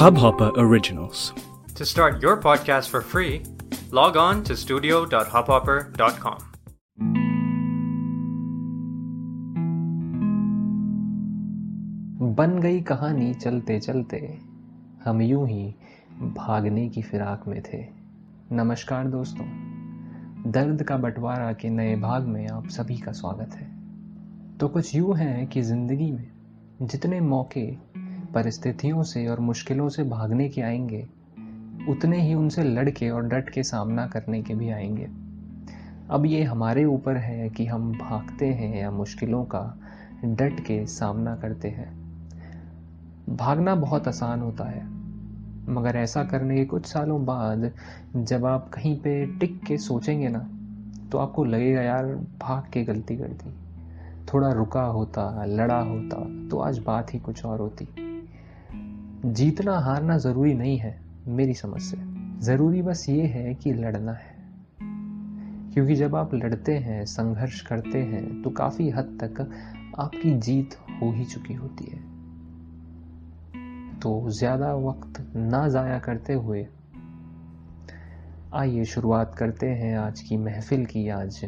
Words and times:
Hubhopper 0.00 0.52
Originals. 0.56 1.32
To 1.74 1.86
start 1.86 2.20
your 2.22 2.36
podcast 2.36 2.88
for 2.88 3.00
free, 3.00 3.42
log 3.90 4.16
on 4.16 4.44
to 4.44 4.56
studio.hubhopper.com. 4.56 6.38
बन 12.34 12.58
गई 12.58 12.80
कहानी 12.80 13.34
चलते 13.34 13.80
चलते 13.80 14.38
हम 15.04 15.22
यूँ 15.22 15.48
ही 15.48 15.74
भागने 16.22 16.88
की 16.88 17.02
फिराक 17.02 17.44
में 17.48 17.62
थे 17.62 17.86
नमस्कार 18.52 19.06
दोस्तों 19.06 19.46
दर्द 20.52 20.82
का 20.82 20.96
बंटवारा 20.96 21.52
के 21.52 21.70
नए 21.70 21.96
भाग 21.96 22.22
में 22.22 22.48
आप 22.48 22.68
सभी 22.68 22.98
का 22.98 23.12
स्वागत 23.12 23.54
है 23.54 23.70
तो 24.58 24.68
कुछ 24.68 24.94
यूँ 24.94 25.16
है 25.16 25.46
कि 25.46 25.62
ज़िंदगी 25.62 26.12
में 26.12 26.39
जितने 26.82 27.20
मौके 27.20 27.66
परिस्थितियों 28.34 29.02
से 29.02 29.26
और 29.26 29.40
मुश्किलों 29.40 29.88
से 29.88 30.04
भागने 30.04 30.48
के 30.48 30.62
आएँगे, 30.62 31.08
उतने 31.88 32.20
ही 32.22 32.34
उनसे 32.34 32.62
लड़के 32.62 33.10
और 33.10 33.22
डट 33.22 33.50
के 33.50 33.62
सामना 33.62 34.06
करने 34.06 34.42
के 34.42 34.54
भी 34.54 34.70
आएँगे। 34.70 35.08
अब 36.10 36.26
ये 36.26 36.42
हमारे 36.42 36.84
ऊपर 36.84 37.16
है 37.16 37.48
कि 37.48 37.66
हम 37.66 37.92
भागते 37.92 38.46
हैं 38.46 38.76
या 38.80 38.90
मुश्किलों 38.90 39.44
का 39.44 39.78
डट 40.24 40.60
के 40.60 40.86
सामना 40.86 41.36
करते 41.36 41.68
हैं। 41.68 41.92
भागना 43.28 43.74
बहुत 43.74 44.08
आसान 44.08 44.40
होता 44.40 44.64
है, 44.64 44.84
मगर 45.68 45.96
ऐसा 45.96 46.24
करने 46.24 46.56
के 46.56 46.64
कुछ 46.64 46.86
सालों 46.86 47.24
बाद 47.24 47.70
जब 48.16 48.44
आप 48.44 48.68
कहीं 48.68 48.96
पे 48.96 49.26
टिक 49.26 49.60
के 49.64 49.78
सोचेंगे 49.78 50.28
ना 50.28 50.46
तो 51.12 51.18
आपको 51.18 51.44
लगेगा, 51.44 51.82
यार, 51.82 52.06
भाग 52.40 52.62
के 52.72 52.84
गलती 52.84 53.16
कर 53.16 53.28
दी। 53.28 53.54
थोड़ा 54.32 54.50
रुका 54.52 54.82
होता, 54.82 55.44
लड़ा 55.46 55.78
होता 55.80 56.16
तो 56.48 56.58
आज 56.58 56.78
बात 56.78 57.14
ही 57.14 57.18
कुछ 57.18 57.44
और 57.44 57.60
होती। 57.60 57.88
जीतना 59.26 59.78
हारना 59.78 60.16
ज़रूरी 60.18 60.54
नहीं 60.54 60.76
है, 60.78 60.98
मेरी 61.28 61.54
समझ 61.54 61.80
से। 61.82 61.96
ज़रूरी 62.40 62.82
बस 62.82 63.08
ये 63.08 63.26
है 63.26 63.54
कि 63.54 63.72
लड़ना 63.72 64.12
है। 64.12 64.38
क्योंकि 65.74 65.94
जब 65.94 66.14
आप 66.16 66.34
लड़ते 66.34 66.76
हैं, 66.76 67.04
संघर्ष 67.06 67.60
करते 67.60 67.98
हैं 67.98 68.42
तो 68.42 68.50
काफ़ी 68.50 68.88
हद 68.90 69.18
तक 69.22 69.40
आपकी 69.98 70.30
जीत 70.38 70.76
हो 71.02 71.10
ही 71.12 71.24
चुकी 71.24 71.54
होती 71.54 71.84
है। 71.84 71.98
तो 74.00 74.30
ज़्यादा 74.30 74.74
वक्त 74.80 75.20
ना 75.36 75.66
ज़ाया 75.68 75.98
करते 75.98 76.32
हुए, 76.34 76.66
आइए 78.54 78.84
शुरुआत 78.84 79.34
करते 79.34 79.66
हैं 79.66 79.96
आज 79.98 80.20
की 80.20 80.36
महफिल 80.36 80.86
की 80.86 81.08
आज। 81.08 81.44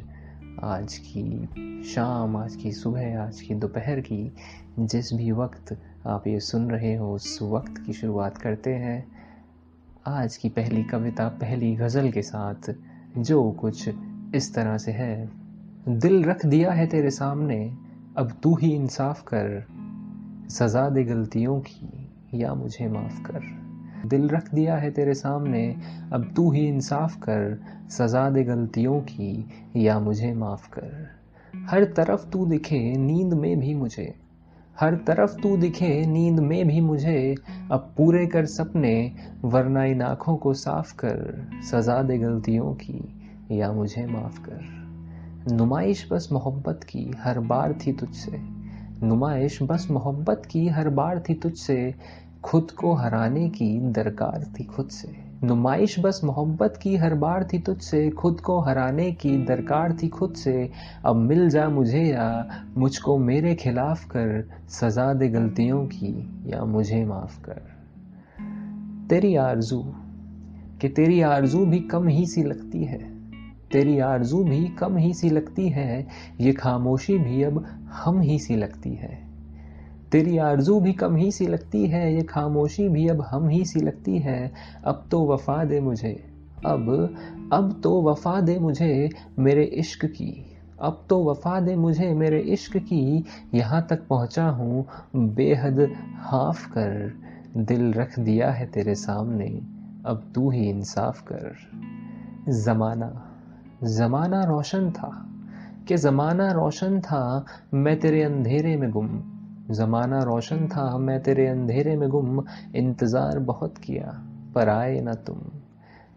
आज 0.60 0.98
की 0.98 1.48
शाम, 1.84 2.36
आज 2.36 2.56
की 2.56 2.72
सुबह, 2.72 3.22
आज 3.22 3.40
की 3.40 3.54
दोपहर 3.54 4.00
की, 4.00 4.32
जिस 4.78 5.12
भी 5.12 5.30
वक्त 5.30 5.78
आप 6.06 6.26
ये 6.26 6.40
सुन 6.40 6.70
रहे 6.70 6.94
हो, 6.94 7.14
उस 7.14 7.38
वक्त 7.42 7.74
की 7.86 7.92
शुरुआत 7.92 8.38
करते 8.38 8.70
हैं। 8.70 9.06
आज 10.06 10.36
की 10.36 10.48
पहली 10.48 10.84
कविता, 10.84 11.28
पहली 11.28 11.76
गज़ल 11.76 12.10
के 12.10 12.22
साथ 12.22 12.74
जो 13.18 13.50
कुछ 13.50 13.90
इस 14.34 14.54
तरह 14.54 14.78
से 14.78 14.92
है। 14.92 15.30
दिल 15.88 16.24
रख 16.24 16.46
दिया 16.46 16.72
है 16.72 16.86
तेरे 16.86 17.10
सामने, 17.10 17.76
अब 18.16 18.32
तू 18.42 18.56
ही 18.56 18.70
इंसाफ 18.70 19.22
कर। 19.22 19.66
सजा 20.48 20.90
दे 20.90 21.04
गलतियों 21.04 21.60
की, 21.60 22.10
या 22.34 22.54
मुझे 22.54 22.88
माफ़ 22.88 23.22
कर। 23.22 23.61
दिल 24.06 24.28
रख 24.28 24.54
दिया 24.54 24.76
है 24.76 24.90
तेरे 24.90 25.14
सामने, 25.14 25.76
अब 26.12 26.32
तू 26.36 26.50
ही 26.50 26.68
इंसाफ 26.68 27.16
कर, 27.16 27.62
सजा 27.88 28.30
दे 28.30 28.44
गलतियों 28.44 29.00
की, 29.00 29.48
या 29.76 30.00
मुझे 30.00 30.34
माफ़ 30.34 30.70
कर। 30.70 31.08
हर 31.70 31.84
तरफ़ 31.84 32.30
तू 32.30 32.46
दिखे, 32.46 32.96
नींद 32.96 33.32
में 33.32 33.60
भी 33.60 33.74
मुझे। 33.74 34.14
हर 34.80 34.94
तरफ़ 34.94 35.40
तू 35.40 35.56
दिखे, 35.56 36.06
नींद 36.06 36.40
में 36.40 36.68
भी 36.68 36.80
मुझे। 36.80 37.34
अब 37.72 37.94
पूरे 37.96 38.26
कर 38.26 38.46
सपने, 38.46 39.12
वरना 39.44 39.84
इन 39.84 40.02
आँखों 40.02 40.36
को 40.36 40.54
साफ़ 40.54 40.94
कर, 40.94 41.48
सजा 41.70 42.02
दे 42.02 42.18
गलतियों 42.18 42.74
की, 42.74 43.20
या 43.50 43.72
मुझे 43.72 44.06
माफ़ 44.06 44.40
कर। 44.40 44.82
नुमाइश 45.52 46.08
बस 46.12 46.28
मोहब्बत 46.32 46.80
की, 46.84 47.10
हर 47.18 47.38
बार 47.38 47.72
थी 47.72 47.92
तुझसे। 47.92 48.62
नुमाइश 49.06 49.62
बस 49.62 49.88
मोहब्बत 49.90 50.42
की, 50.50 50.68
हर 50.68 50.88
बार 50.88 51.22
थी 51.28 51.34
तुझसे। 51.34 51.94
खुद 52.44 52.70
को 52.70 52.94
हराने 52.94 53.48
की 53.48 53.80
दरकार 53.80 54.46
थी 54.60 54.64
खुद 54.64 54.88
से। 54.88 55.32
नुमाइश 55.44 56.00
बस 56.00 56.20
मोहब्बत 56.24 56.78
की 56.82 56.96
हर 56.96 57.14
बार 57.14 57.48
थी 57.52 57.58
तुझसे। 57.58 58.10
खुद 58.10 58.40
को 58.40 58.60
हराने 58.60 59.12
की 59.12 59.44
दरकार 59.44 59.96
थी 60.02 60.08
खुद 60.08 60.34
से। 60.34 60.70
अब 61.04 61.16
मिल 61.16 61.50
जा 61.50 61.68
मुझे 61.68 62.02
या 62.02 62.48
मुझको 62.76 63.18
मेरे 63.18 63.54
खिलाफ 63.54 64.04
कर। 64.04 64.50
सजा 64.68 65.14
दे 65.14 65.28
गलतियों 65.28 65.86
की 65.86 66.30
या 66.46 66.64
मुझे 66.64 67.04
माफ़ 67.04 67.42
कर। 67.48 67.62
तेरी 69.10 69.36
आरज़ू, 69.36 69.94
कि 70.80 70.88
तेरी 70.88 71.20
आरज़ू 71.20 71.66
भी 71.66 71.80
कम 71.80 72.08
ही 72.08 72.26
सी 72.26 72.42
लगती 72.42 72.84
है। 72.84 73.12
तेरी 73.72 73.98
आरज़ू 73.98 74.44
भी 74.44 74.68
कम 74.68 74.96
ही 74.96 75.14
सी 75.14 75.30
लगती 75.30 75.68
है। 75.68 76.06
ये 76.40 76.52
खामोशी 76.52 77.18
भी 77.18 77.42
अब 77.42 77.66
हम 78.04 78.20
ही 78.20 78.38
सी 78.38 78.56
लगती 78.56 78.94
है। 78.94 79.31
तेरी 80.12 80.38
आरज़ू 80.38 80.80
भी 80.80 80.92
कम 80.92 81.16
ही 81.16 81.30
सी 81.32 81.46
लगती 81.46 81.86
है, 81.86 82.14
ये 82.14 82.22
खामोशी 82.22 82.88
भी 82.88 83.08
अब 83.08 83.20
हम 83.20 83.48
ही 83.48 83.64
सी 83.64 83.80
लगती 83.80 84.18
है। 84.18 84.52
अब 84.84 85.08
तो 85.10 85.24
वफा 85.26 85.64
दे 85.64 85.80
मुझे, 85.80 86.24
अब 86.66 86.90
अब 87.52 87.80
तो 87.82 88.02
वफा 88.02 88.40
दे 88.40 88.58
मुझे 88.58 89.10
मेरे 89.38 89.64
इश्क 89.64 90.04
की, 90.06 90.56
अब 90.80 91.06
तो 91.08 91.24
वफा 91.24 91.60
दे 91.60 91.76
मुझे 91.76 92.14
मेरे 92.14 92.40
इश्क 92.40 92.76
की, 92.76 93.24
यहाँ 93.54 93.86
तक 93.90 94.06
पहुँचा 94.08 94.48
हूँ, 94.48 94.86
बेहद 95.16 95.88
हाफ़ 96.16 96.68
कर, 96.68 97.12
दिल 97.56 97.92
रख 97.92 98.18
दिया 98.18 98.50
है 98.50 98.66
तेरे 98.66 98.94
सामने, 98.94 99.46
अब 100.06 100.32
तू 100.34 100.50
ही 100.50 100.68
इंसाफ 100.70 101.20
कर। 101.20 101.54
ज़माना 102.52 103.28
ज़माना 103.84 104.44
रोशन 104.44 104.90
था, 104.90 105.28
कि 105.88 105.96
ज़माना 105.96 106.52
रोशन 106.52 107.00
था, 107.00 107.44
मैं 107.74 108.00
तेरे 108.00 108.22
अंधेरे 108.22 108.76
में 108.76 108.90
गुम 108.90 109.08
ज़माना 109.72 110.22
रोशन 110.22 110.68
था, 110.68 110.98
मैं 110.98 111.22
तेरे 111.22 111.46
अंधेरे 111.46 111.96
में 111.96 112.08
गुम, 112.08 112.44
इंतज़ार 112.76 113.38
बहुत 113.38 113.78
किया, 113.78 114.22
पर 114.54 114.68
आए 114.68 115.00
ना 115.00 115.14
तुम। 115.14 115.36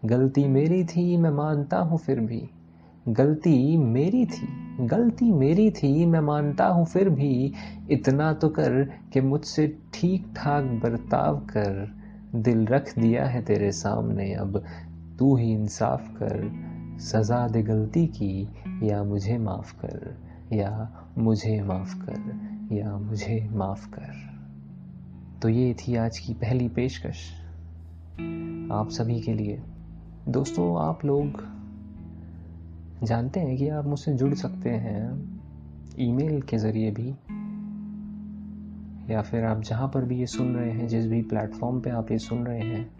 गलती 0.08 0.48
मेरी 0.48 0.84
थी, 0.84 1.16
मैं 1.16 1.30
मानता 1.30 1.78
हूँ 1.78 1.98
फिर 1.98 2.20
भी। 2.20 2.50
गलती 3.08 3.76
मेरी 3.76 4.26
थी, 4.26 4.48
गलती 4.80 5.32
मेरी 5.32 5.70
थी, 5.70 6.06
मैं 6.06 6.20
मानता 6.20 6.66
हूँ 6.66 6.86
फिर 6.86 7.08
भी। 7.08 7.52
इतना 7.90 8.32
तो 8.32 8.48
कर 8.48 8.82
कि 9.12 9.20
मुझसे 9.20 9.78
ठीक 9.94 10.26
ठाक 10.36 10.64
बर्ताव 10.64 11.36
कर, 11.36 11.94
दिल 12.34 12.66
रख 12.66 12.98
दिया 12.98 13.24
है 13.24 13.42
तेरे 13.42 13.72
सामने 13.72 14.34
अब। 14.34 14.64
तू 15.18 15.36
ही 15.36 15.52
इंसाफ 15.52 16.08
कर, 16.08 16.50
सज़ा 17.00 17.48
दे 17.48 17.62
गलती 17.62 18.06
की, 18.06 18.48
या 18.82 19.02
मुझे 19.04 19.38
माफ़ 19.38 19.74
कर, 19.74 20.16
या 20.52 20.92
मुझे 21.18 21.62
माफ़ 21.62 21.94
कर। 21.94 22.55
या 22.72 22.98
मुझे 22.98 23.48
माफ़ 23.52 23.88
कर। 23.88 24.36
तो 25.42 25.48
ये 25.48 25.74
थी 25.74 25.96
आज 25.96 26.18
की 26.18 26.34
पहली 26.34 26.68
पेशकश। 26.68 27.32
आप 28.72 28.88
सभी 28.90 29.20
के 29.20 29.34
लिए। 29.34 29.62
दोस्तों, 30.28 30.82
आप 30.82 31.04
लोग 31.04 31.44
जानते 33.02 33.40
हैं 33.40 33.56
कि 33.56 33.68
आप 33.68 33.86
मुझसे 33.86 34.14
जुड़ 34.14 34.34
सकते 34.34 34.70
हैं 34.70 35.10
ईमेल 35.98 36.42
के 36.42 36.58
ज़रिए 36.58 36.90
भी, 36.90 37.08
या 39.14 39.22
फिर 39.22 39.44
आप 39.44 39.60
जहाँ 39.62 39.88
पर 39.88 40.04
भी 40.04 40.18
ये 40.18 40.26
सुन 40.26 40.54
रहे 40.54 40.72
हैं, 40.72 40.88
जिस 40.88 41.06
भी 41.06 41.22
प्लेटफॉर्म 41.22 41.80
पे 41.80 41.90
आप 41.90 42.10
ये 42.10 42.18
सुन 42.18 42.46
रहे 42.46 42.60
हैं, 42.60 42.90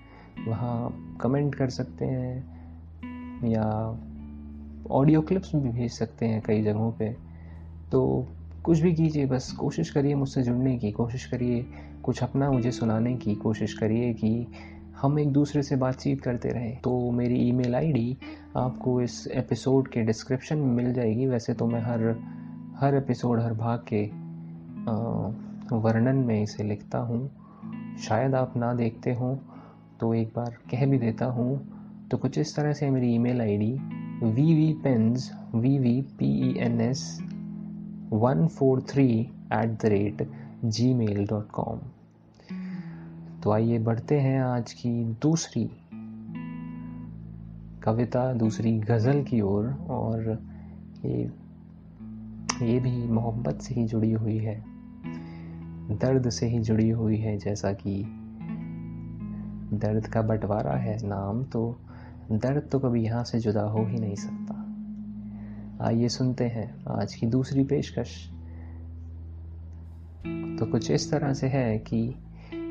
वहाँ 0.49 0.97
कमेंट 1.21 1.55
कर 1.55 1.69
सकते 1.69 2.05
हैं, 2.05 2.57
या 3.45 3.99
ऑडियो 4.91 5.21
क्लिप्स 5.21 5.55
भी 5.55 5.69
भेज 5.69 5.91
सकते 5.91 6.27
हैं 6.27 6.43
कई 6.43 6.63
जगहों 6.63 6.93
पे। 6.93 7.17
तो 7.93 8.29
कुछ 8.67 8.81
भी 8.81 8.93
कीजिए, 8.95 9.27
बस 9.27 9.51
कोशिश 9.53 9.91
करिए 9.91 10.15
मुझसे 10.15 10.43
जुड़ने 10.43 10.77
की, 10.79 10.91
कोशिश 10.93 11.25
करिए 11.25 11.65
कुछ 12.03 12.23
अपना 12.23 12.51
मुझे 12.51 12.71
सुनाने 12.73 13.15
की, 13.17 13.35
कोशिश 13.35 13.75
करिए 13.75 14.13
कि 14.15 14.47
हम 14.97 15.19
एक 15.19 15.29
दूसरे 15.33 15.63
से 15.63 15.77
बातचीत 15.77 16.21
करते 16.21 16.49
रहें। 16.49 16.81
तो 16.81 17.11
मेरी 17.11 17.37
ईमेल 17.49 17.75
आईडी 17.75 18.17
आपको 18.57 19.01
इस 19.03 19.27
एपिसोड 19.29 19.89
के 19.89 20.03
डिस्क्रिप्शन 20.03 20.59
में 20.59 20.73
मिल 20.75 20.93
जाएगी। 20.93 21.27
वैसे 21.27 21.55
तो 21.55 21.67
मैं 21.67 21.81
हर 21.81 22.03
हर 22.79 22.95
एपिसोड, 22.95 23.41
हर 23.41 23.53
भाग 23.55 23.85
के 23.93 24.03
वर्णन 25.77 26.17
में 26.17 26.43
इसे 26.43 26.65
लिखता 26.65 26.99
हूँ। 26.99 27.29
शायद 27.99 28.35
आप 28.35 28.57
ना 28.57 28.73
देखते 28.75 29.15
हों 29.15 29.35
तो 30.01 30.13
एक 30.15 30.33
बार 30.37 30.57
कह 30.71 30.85
भी 30.87 30.99
देता 30.99 31.27
हूँ। 31.27 32.09
तो 32.11 32.17
कुछ 32.17 32.39
इस 32.39 32.57
तरह 32.57 32.73
से 32.73 32.91
मेरी 32.91 33.15
email 33.15 33.41
ID 33.41 33.73
V 34.23 34.55
V 34.55 34.73
pens 34.85 35.31
V 35.55 35.79
V 35.79 36.01
P 36.19 36.33
E 36.49 36.55
N 36.59 36.81
S 36.81 37.07
one 38.11 38.47
four 38.47 38.81
three 38.81 39.21
at 39.53 39.83
the 39.83 39.87
rate 39.87 40.31
Gmail 40.95 41.27
dot 41.27 41.49
com 41.51 41.79
तो 43.43 43.51
आइए 43.51 43.79
बढ़ते 43.79 44.21
हैं 44.21 44.43
आज 44.43 44.73
की 44.73 45.05
दूसरी 45.05 45.71
कविता 47.83 48.33
दूसरी 48.33 48.79
गज़ल 48.79 49.23
की 49.23 49.41
ओर 49.41 49.67
और, 49.67 49.77
और 49.91 50.43
ये 51.05 51.33
ये 52.63 52.81
भी 52.81 53.09
मोहब्बत 53.09 53.59
से 53.63 53.75
ही 53.75 53.85
जुड़ी 53.85 54.13
हुई 54.13 54.39
है 54.39 54.65
दर्द 55.91 56.31
से 56.31 56.47
ही 56.47 56.59
जुड़ी 56.59 56.89
हुई 56.89 57.17
है 57.17 57.39
जैसा 57.39 57.73
कि 57.73 58.05
दर्द 59.77 60.07
का 60.07 60.23
बंटवारा 60.23 60.73
है 60.73 61.07
नाम 61.07 61.45
तो 61.45 61.77
दर्द 62.33 62.69
तो 62.73 62.79
कभी 62.79 63.05
यहाँ 63.05 63.25
से 63.25 63.39
जुदा 63.39 63.63
हो 63.63 63.87
ही 63.87 63.99
नहीं 63.99 64.15
सकता। 64.15 64.66
आइए 65.83 66.09
सुनते 66.09 66.45
हैं 66.45 66.85
आज 66.89 67.15
की 67.15 67.27
दूसरी 67.27 67.65
पेशकश। 67.65 68.29
तो 70.59 70.67
कुछ 70.67 70.91
इस 70.91 71.11
तरह 71.11 71.33
से 71.33 71.47
है 71.47 71.79
कि 71.79 72.15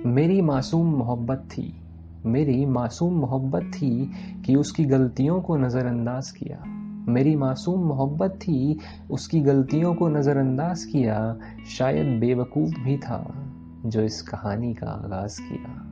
मेरी 0.05 0.41
मासूम 0.41 0.87
मोहब्बत 0.87 1.37
थी, 1.37 1.81
मेरी 2.25 2.65
मासूम 2.65 3.13
मोहब्बत 3.13 3.63
थी 3.63 4.11
कि 4.45 4.55
उसकी 4.55 4.85
गलतियों 4.85 5.41
को 5.41 5.57
नज़रअंदाज 5.57 6.31
किया। 6.31 6.63
मेरी 7.11 7.35
मासूम 7.35 7.79
मोहब्बत 7.79 8.31
थी, 8.31 8.79
उसकी 9.11 9.39
गलतियों 9.39 9.95
को 9.95 10.07
नज़रअंदाज 10.07 10.85
किया, 10.85 11.37
शायद 11.69 12.19
बेवकूफ़ 12.19 12.79
भी 12.79 12.97
था, 12.97 13.49
जो 13.85 14.01
इस 14.01 14.21
कहानी 14.21 14.73
का 14.73 14.87
आगाज़ 14.87 15.41
किया। 15.41 15.91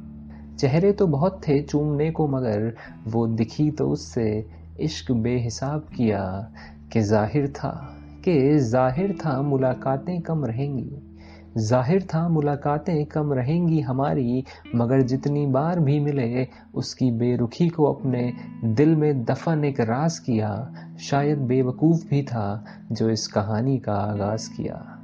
चेहरे 0.56 0.92
तो 0.92 1.07
बहुत 1.07 1.42
थे 1.48 1.62
चूमने 1.62 2.12
को, 2.12 2.27
मगर 2.27 2.75
वो 3.07 3.27
दिखी 3.27 3.71
तो 3.71 3.89
उससे 3.89 4.50
इश्क 4.80 5.12
बेहिसाब 5.12 5.81
किया 5.81 6.54
कि 6.94 7.01
ज़ाहिर 7.01 7.48
था 7.48 8.00
कि 8.25 8.57
ज़ाहिर 8.57 9.18
था 9.25 9.42
मुलाकातें 9.42 10.22
कम 10.22 10.45
रहेंगी। 10.45 11.10
ज़ाहिर 11.57 12.01
था 12.04 12.30
मुलाकातें 12.30 13.06
कम 13.06 13.34
रहेंगी 13.34 13.81
हमारी, 13.81 14.44
मगर 14.75 15.01
जितनी 15.01 15.45
बार 15.45 15.80
भी 15.80 16.00
मिले, 16.00 16.48
उसकी 16.74 17.12
बेरुखी 17.12 17.69
को 17.69 17.94
अपने 17.94 18.34
दिल 18.63 18.95
में 18.95 19.25
दफन 19.25 19.66
एक 19.66 19.80
राज 19.80 20.19
किया, 20.19 20.74
शायद 21.00 21.38
बेवकूफ़ 21.38 22.10
भी 22.10 22.24
था, 22.24 22.66
जो 22.92 23.10
इस 23.10 23.28
कहानी 23.28 23.80
का 23.80 23.94
आगाज़ 23.94 24.50
किया, 24.50 25.00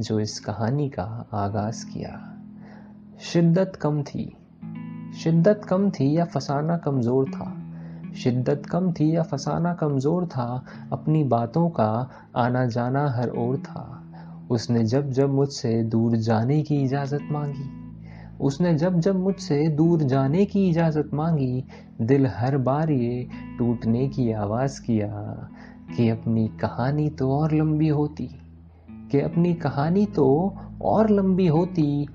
जो 0.00 0.20
इस 0.20 0.40
कहानी 0.40 0.88
का 0.88 1.28
आगाज़ 1.34 1.86
किया। 1.86 2.40
शिद्दत 3.20 3.72
कम 3.76 4.02
थी। 4.02 4.36
शिद्दत 5.18 5.60
कम 5.68 5.90
थी 5.90 6.18
या 6.18 6.24
फसाना 6.24 6.76
कमज़ोर 6.76 7.30
था? 7.30 7.63
शिद्दत 8.14 8.66
कम 8.66 8.92
थी 8.92 9.14
या 9.16 9.22
फसाना 9.22 9.74
कमज़ोर 9.74 10.26
था, 10.26 10.64
अपनी 10.92 11.24
बातों 11.24 11.68
का 11.70 12.10
आना 12.36 12.66
जाना 12.66 13.08
हर 13.10 13.28
ओर 13.28 13.56
था। 13.56 14.00
उसने 14.50 14.84
जब 14.84 15.10
जब 15.10 15.30
मुझसे 15.30 15.82
दूर 15.82 16.16
जाने 16.16 16.62
की 16.62 16.82
इजाज़त 16.82 17.28
मांगी, 17.32 17.70
उसने 18.40 18.74
जब 18.74 18.98
जब 19.00 19.16
मुझसे 19.16 19.68
दूर 19.68 20.02
जाने 20.02 20.44
की 20.44 20.68
इजाज़त 20.68 21.10
मांगी, 21.14 21.64
दिल 22.02 22.26
हर 22.26 22.56
बार 22.58 22.90
ये 22.90 23.26
टूटने 23.58 24.08
की 24.08 24.32
आवाज़ 24.32 24.80
किया 24.80 25.08
कि 25.96 26.08
अपनी 26.08 26.48
कहानी 26.48 27.08
तो 27.10 27.30
और 27.32 27.54
लंबी 27.54 27.88
होती, 27.88 28.28
कि 29.10 29.20
अपनी 29.20 29.54
कहानी 29.54 30.06
तो 30.06 30.56
और 30.82 31.10
लंबी 31.10 31.46
होती, 31.46 32.06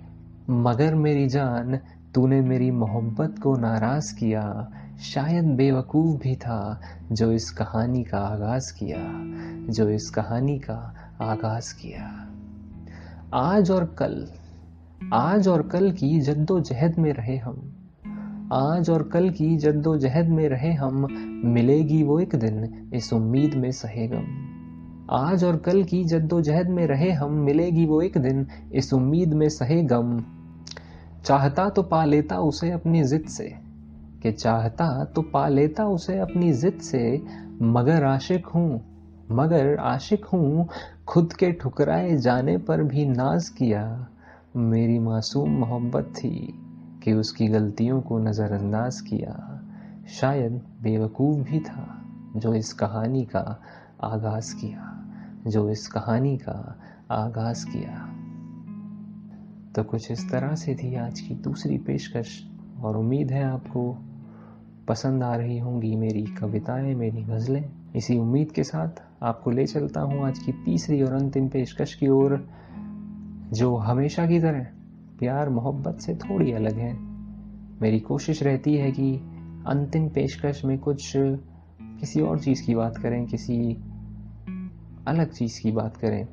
मगर 0.49 0.95
मेरी 0.95 1.27
जान, 1.27 1.79
तूने 2.15 2.41
मेरी 2.41 2.71
मोहब्बत 2.71 3.35
को 3.43 3.55
नाराज़ 3.55 4.13
किया 4.15 4.71
शायद 4.99 5.45
बेवकूफ़ 5.45 6.21
भी 6.21 6.35
था 6.35 6.81
जो 7.11 7.31
इस 7.31 7.51
कहानी 7.51 8.03
का 8.03 8.17
आगाज़ 8.17 8.73
किया, 8.73 8.99
जो 9.73 9.89
इस 9.89 10.09
कहानी 10.09 10.59
का 10.59 10.95
आगाज़ 11.21 11.75
किया। 11.81 12.27
आज 13.33 13.71
और 13.71 13.95
कल, 13.99 14.27
आज 15.13 15.47
और 15.47 15.61
कल 15.61 15.91
की 15.91 16.19
जद्दोजहद 16.19 16.99
में 16.99 17.13
रहे 17.13 17.37
हम। 17.37 17.75
आज 18.53 18.89
और 18.89 19.03
कल 19.03 19.29
की 19.29 19.57
जद्दोजहद 19.57 20.27
में 20.27 20.49
रहे 20.49 20.73
हम, 20.73 21.07
मिलेगी 21.45 22.03
वो 22.03 22.19
एक 22.19 22.35
दिन 22.35 22.89
इस 22.93 23.13
उम्मीद 23.13 23.53
में 23.53 23.71
सहेगम। 23.71 24.49
आज 25.11 25.43
और 25.43 25.57
कल 25.57 25.83
की 25.83 26.03
जद्दोजहद 26.03 26.69
में 26.69 26.87
रहे 26.87 27.11
हम, 27.11 27.31
मिलेगी 27.31 27.85
वो 27.85 28.01
एक 28.01 28.17
दिन 28.17 28.47
इस 28.73 28.93
उम्मीद 28.93 29.33
में 29.33 29.49
सहे 29.49 29.83
गम 29.83 30.23
चाहता 31.25 31.69
तो 31.69 31.83
पा 31.83 32.05
लेता 32.05 32.37
उसे 32.37 32.71
अपनी 32.71 33.03
जिद 33.03 33.25
से। 33.25 33.68
कि 34.23 34.31
चाहता 34.31 35.03
तो 35.03 35.21
पा 35.21 35.47
लेता 35.47 35.85
उसे 35.85 36.19
अपनी 36.19 36.53
जिद 36.53 36.73
से, 36.73 37.25
मगर 37.61 38.03
आशिक 38.03 38.45
हूँ, 38.45 38.89
मगर 39.31 39.77
आशिक 39.77 40.25
हूँ, 40.25 40.69
खुद 41.07 41.33
के 41.33 41.51
ठुकराए 41.51 42.17
जाने 42.17 42.57
पर 42.57 42.83
भी 42.83 43.05
नाज 43.05 43.49
किया। 43.49 44.07
मेरी 44.55 44.99
मासूम 44.99 45.49
मोहब्बत 45.49 46.03
थी 46.03 46.59
कि 47.03 47.13
उसकी 47.13 47.47
गलतियों 47.47 48.01
को 48.01 48.19
नज़रअंदाज 48.19 49.01
किया। 49.01 49.61
शायद 50.09 50.61
बेवकूफ़ 50.81 51.51
भी 51.51 51.59
था 51.59 52.01
जो 52.35 52.53
इस 52.53 52.73
कहानी 52.73 53.25
का 53.25 53.61
आगाज़ 54.03 54.55
किया, 54.55 55.05
जो 55.47 55.69
इस 55.69 55.87
कहानी 55.87 56.37
का 56.37 56.79
आगाज़ 57.11 57.65
किया। 57.65 58.15
तो 59.75 59.83
कुछ 59.83 60.11
इस 60.11 60.31
तरह 60.31 60.55
से 60.55 60.75
थी 60.75 60.95
आज 60.95 61.19
की 61.19 61.35
दूसरी 61.35 61.77
पेशकश। 61.77 62.49
और 62.83 62.97
उम्मीद 62.97 63.31
है 63.31 63.43
आपको 63.43 63.97
पसंद 64.87 65.23
आ 65.23 65.35
रही 65.35 65.59
होंगी 65.59 65.95
मेरी 65.95 66.23
कविताएँ, 66.23 66.95
मेरी 66.95 67.21
गज़लें। 67.23 67.65
इसी 67.95 68.17
उम्मीद 68.17 68.51
के 68.51 68.63
साथ 68.63 69.23
आपको 69.23 69.51
ले 69.51 69.65
चलता 69.65 70.01
हूँ 70.01 70.25
आज 70.25 70.39
की 70.39 70.51
तीसरी 70.51 71.01
और 71.01 71.13
अंतिम 71.13 71.47
पेशकश 71.47 71.93
की 71.93 72.07
ओर, 72.07 72.49
जो 73.53 73.75
हमेशा 73.75 74.25
की 74.27 74.39
तरह 74.39 74.67
प्यार, 75.19 75.49
मोहब्बत 75.49 75.99
से 75.99 76.15
थोड़ी 76.15 76.51
अलग 76.51 76.73
है। 76.73 76.97
मेरी 77.81 77.99
कोशिश 77.99 78.43
रहती 78.43 78.75
है 78.75 78.91
कि 78.91 79.15
अंतिम 79.67 80.09
पेशकश 80.09 80.65
में 80.65 80.77
कुछ 80.79 81.13
किसी 81.81 82.21
और 82.21 82.39
चीज़ 82.39 82.65
की 82.65 82.75
बात 82.75 82.97
करें, 82.97 83.25
किसी 83.25 83.77
अलग 85.07 85.31
चीज़ 85.31 85.61
की 85.61 85.71
बात 85.71 85.97
करें। 85.97 86.25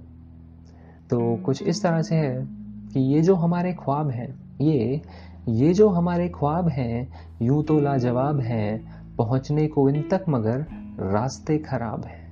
तो 1.11 1.37
कुछ 1.37 1.63
इस 1.63 1.83
तरह 1.83 2.03
से 2.03 2.15
है 2.15 2.47
कि 2.93 3.01
ये 3.01 3.23
जो 3.23 3.35
हमारे 3.35 3.73
ख्वाब 3.73 4.11
हैं, 4.11 4.35
ये 4.61 5.03
ये 5.49 5.75
जो 5.75 5.89
हमारे 5.89 6.29
ख्वाब 6.29 6.69
हैं, 6.69 7.13
यूँ 7.43 7.65
तो 7.65 7.81
लाजवाब 7.81 8.41
हैं, 8.41 8.93
पहुँचने 9.17 9.67
को 9.67 9.89
इन 9.89 10.03
तक 10.03 10.25
मगर 10.29 10.67
रास्ते 11.01 11.59
खराब 11.59 12.05
हैं। 12.05 12.27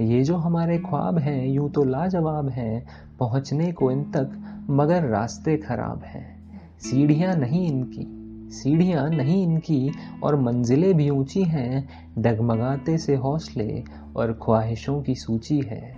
ये 0.00 0.22
जो 0.22 0.36
हमारे 0.36 0.78
ख्वाब 0.78 1.18
हैं, 1.18 1.46
यूँ 1.46 1.70
तो 1.70 1.84
लाजवाब 1.84 2.48
हैं, 2.48 2.86
पहुँचने 3.18 3.72
को 3.72 3.90
इन 3.90 4.04
तक 4.04 4.66
मगर 4.70 5.02
रास्ते 5.02 5.56
खराब 5.56 6.02
हैं। 6.04 6.52
सीढ़ियाँ 6.78 7.34
नहीं 7.34 7.66
इनकी, 7.66 8.06
सीढ़ियाँ 8.54 9.10
नहीं 9.10 9.42
इनकी, 9.42 9.92
और 10.22 10.36
मंजिलें 10.36 10.94
भी 10.94 11.10
ऊँची 11.10 11.42
हैं, 11.42 11.88
डगमगाते 12.18 12.98
से 12.98 13.14
हौसले 13.14 13.84
और 14.16 14.38
ख्वाहिशों 14.42 15.02
की 15.02 15.14
सूची 15.14 15.60
है। 15.60 15.94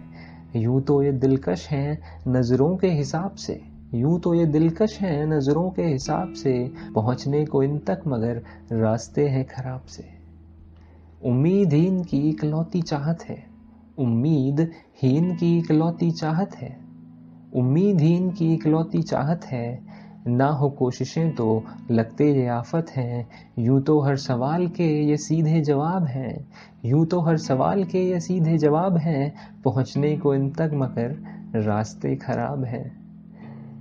यूँ 0.56 0.82
तो 0.82 1.02
ये 1.02 1.12
दिलकश 1.12 1.68
हैं 1.68 2.02
नज़रों 2.28 2.76
के 2.76 2.88
हिसाब 2.88 3.30
से। 3.30 3.69
यूँ 3.94 4.20
तो 4.20 4.34
ये 4.34 4.46
दिलकश 4.46 4.98
हैं 5.00 5.26
नज़रों 5.26 5.70
के 5.70 5.82
हिसाब 5.82 6.32
से, 6.32 6.72
पहुँचने 6.94 7.46
को 7.46 7.62
इन 7.62 7.78
तक 7.78 8.00
मगर 8.06 8.42
रास्ते 8.72 9.28
हैं 9.28 9.44
खराब 9.44 9.80
से। 9.80 10.04
उम्मीद 11.24 11.72
ही 11.72 11.86
इनकी 11.86 12.18
इकलौती 12.18 12.82
चाहत 12.82 13.22
है। 13.22 13.46
उम्मीद 13.98 14.70
ही 15.02 15.16
इनकी 15.16 15.58
इकलौती 15.58 16.10
चाहत 16.10 16.54
है। 16.54 16.80
उम्मीद 17.54 18.00
ही 18.00 18.16
इनकी 18.16 18.54
इकलौती 18.54 19.02
चाहत 19.02 19.44
है। 19.44 19.86
ना 20.26 20.46
हो 20.46 20.70
कोशिशें 20.70 21.34
तो 21.34 21.64
लगते 21.90 22.34
ये 22.34 22.46
आफत 22.46 22.86
हैं। 22.90 23.28
यूँ 23.58 23.82
तो 23.82 24.00
हर 24.00 24.16
सवाल 24.16 24.68
के 24.68 25.04
ये 25.04 25.16
सीधे 25.16 25.60
जवाब 25.60 26.04
हैं। 26.04 26.48
यूँ 26.84 27.06
तो 27.06 27.20
हर 27.20 27.36
सवाल 27.36 27.84
के 27.84 28.10
ये 28.10 28.20
सीधे 28.20 28.58
जवाब 28.58 28.96
हैं। 28.96 29.34
पहुँचने 29.64 30.16
को 30.16 30.34
इन 30.34 30.50
तक 30.50 30.70
मगर 30.74 31.22
रास्ते 31.56 32.16
खराब 32.16 32.64
हैं। 32.64 32.99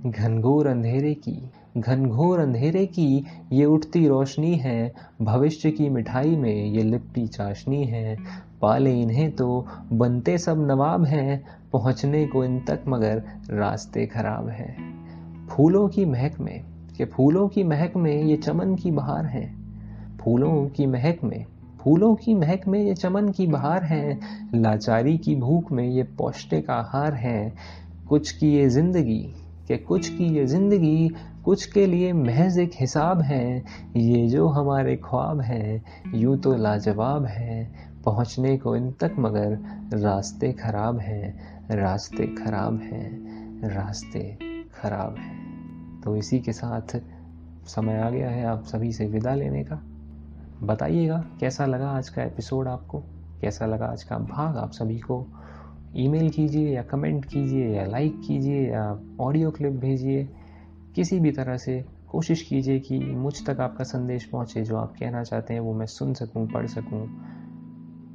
घनघोर 0.06 0.66
अंधेरे 0.66 1.14
की, 1.14 1.50
घनघोर 1.76 2.40
अंधेरे 2.40 2.86
की 2.86 3.26
ये 3.52 3.64
उठती 3.64 4.08
रोशनी 4.08 4.54
है, 4.54 4.94
भविष्य 5.22 5.70
की 5.70 5.88
मिठाई 5.88 6.36
में 6.36 6.64
ये 6.64 6.82
लिपटी 6.82 7.26
चाशनी 7.26 7.84
है। 7.84 8.18
पाले 8.62 9.00
इन्हें 9.00 9.30
तो 9.30 9.66
बनते 9.92 10.38
सब 10.38 10.70
नवाब 10.70 11.04
हैं, 11.04 11.44
पहुँचने 11.72 12.26
को 12.26 12.44
इन 12.44 12.60
तक 12.60 12.80
मगर 12.88 13.22
रास्ते 13.50 14.06
खराब 14.06 14.48
हैं। 14.48 15.46
फूलों 15.46 15.88
की 15.88 16.04
महक 16.04 16.40
में, 16.40 16.64
के 16.96 17.04
फूलों 17.04 17.48
की 17.48 17.64
महक 17.64 17.96
में 17.96 18.22
ये 18.22 18.36
चमन 18.36 18.74
की 18.74 18.90
बहार 18.90 19.26
है। 19.26 19.54
फूलों 20.20 20.68
की 20.68 20.86
महक 20.86 21.18
में, 21.24 21.46
फूलों 21.80 22.14
की 22.14 22.34
महक 22.34 22.68
में 22.68 22.82
ये 22.82 22.94
चमन 22.94 23.28
की 23.28 23.46
बहार 23.46 23.84
है। 23.84 24.20
लाचारी 24.54 25.18
की 25.18 25.36
भूख 25.36 25.72
में 25.72 25.84
ये 25.84 26.02
पौष्टिक 26.02 26.70
आहार 26.70 27.14
है। 27.14 27.52
कुछ 28.08 28.32
की 28.32 28.52
ये 28.52 28.68
ज़िंदगी 28.68 29.34
कि 29.70 29.76
कुछ 29.76 30.08
की 30.08 30.24
ये 30.24 30.46
ज़िंदगी, 30.46 31.10
कुछ 31.44 31.66
के 31.66 31.86
लिए 31.86 32.12
महज 32.12 32.58
एक 32.58 32.70
हिसाब 32.80 33.20
है। 33.20 33.64
ये 33.96 34.28
जो 34.28 34.48
हमारे 34.48 34.96
ख्वाब 34.96 35.40
हैं, 35.40 35.84
यूँ 36.14 36.38
तो 36.38 36.56
लाजवाब 36.56 37.24
है। 37.24 37.74
पहुँचने 38.04 38.58
को 38.58 38.76
इन 38.76 38.92
तक 38.92 39.12
मगर 39.18 39.58
रास्ते 39.94 40.52
खराब 40.52 40.98
हैं, 40.98 41.58
रास्ते 41.70 42.26
खराब 42.26 42.80
हैं, 42.80 43.10
रास्ते 43.68 44.38
खराब 44.82 45.14
हैं। 45.18 46.00
तो 46.04 46.16
इसी 46.16 46.40
के 46.40 46.52
साथ 46.52 47.00
समय 47.66 47.98
आ 47.98 48.10
गया 48.10 48.30
है 48.30 48.44
आप 48.44 48.64
सभी 48.64 48.92
से 48.92 49.06
विदा 49.06 49.34
लेने 49.34 49.64
का। 49.64 49.82
बताइएगा, 50.62 51.24
कैसा 51.40 51.66
लगा 51.66 51.90
आज 51.90 52.08
का 52.08 52.22
एपिसोड 52.22 52.68
आपको? 52.68 52.98
कैसा 53.40 53.66
लगा 53.66 53.86
आज 53.86 54.02
का 54.02 54.18
भाग 54.18 54.56
आप 54.56 54.70
सभी 54.70 54.98
को? 54.98 55.26
ईमेल 55.96 56.30
कीजिए 56.30 56.74
या 56.74 56.82
कमेंट 56.82 57.24
कीजिए 57.24 57.68
या 57.68 57.86
लाइक 57.86 58.20
कीजिए 58.28 58.70
या 58.70 59.02
ऑडियो 59.20 59.50
क्लिप 59.50 59.72
भेजिए, 59.72 60.28
किसी 60.94 61.20
भी 61.20 61.30
तरह 61.30 61.56
से 61.56 61.84
कोशिश 62.08 62.42
कीजिए 62.42 62.80
कि 62.80 62.98
मुझ 62.98 63.46
तक 63.46 63.60
आपका 63.60 63.84
संदेश 63.84 64.24
पहुँचे, 64.24 64.62
जो 64.62 64.76
आप 64.76 64.94
कहना 65.00 65.22
चाहते 65.22 65.54
हैं 65.54 65.60
वो 65.60 65.74
मैं 65.74 65.86
सुन 65.86 66.14
सकूँ, 66.14 66.48
पढ़ 66.48 66.66
सकूँ। 66.66 67.08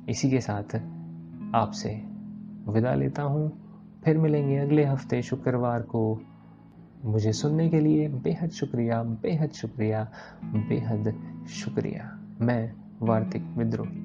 इसी 0.10 0.29
के 0.29 0.39
साथ 0.39 0.82
आपसे 1.55 2.01
विदा 2.70 2.94
लेता 2.94 3.22
हूँ। 3.22 3.60
फिर 4.05 4.17
मिलेंगे 4.17 4.58
अगले 4.58 4.86
हफ़्ते 4.86 5.22
शुक्रवार 5.22 5.82
को 5.82 6.22
मुझे 7.05 7.34
सुनने 7.34 7.70
के 7.70 7.79
लिए। 7.79 8.08
बेहद 8.08 8.50
शुक्रिया 8.50 9.03
बेहद 9.03 9.50
शुक्रिया 9.50 10.12
बेहद 10.44 11.22
शुक्रिया। 11.50 12.20
मैं 12.41 12.74
वार्तिक 13.01 13.41
विद्रोही। 13.58 14.04